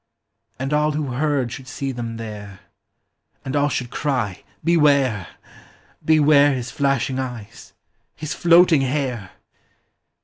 And 0.57 0.73
all 0.73 0.93
who 0.93 1.11
heard 1.11 1.51
should 1.51 1.67
see 1.67 1.91
them 1.91 2.17
there, 2.17 2.61
And 3.45 3.55
all 3.55 3.69
should 3.69 3.91
cry, 3.91 4.41
Beware! 4.63 5.27
beware 6.03 6.55
His 6.55 6.71
flashing 6.71 7.19
eyes, 7.19 7.73
his 8.15 8.33
floating 8.33 8.81
hair! 8.81 9.29